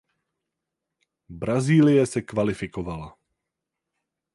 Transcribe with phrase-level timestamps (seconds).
[1.29, 3.15] Brazílie se kvalifikovala.